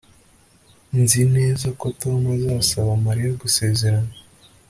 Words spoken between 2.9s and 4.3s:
Mariya gusezerana